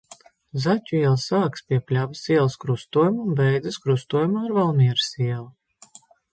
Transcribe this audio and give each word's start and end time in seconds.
Zaķu 0.61 0.95
iela 0.99 1.19
sākas 1.23 1.65
pie 1.73 1.79
Pļavas 1.91 2.23
ielas 2.37 2.57
krustojuma 2.65 3.27
un 3.29 3.37
beidzas 3.43 3.79
krustojumā 3.87 4.45
ar 4.49 4.59
Valmieras 4.59 5.15
ielu. 5.31 5.49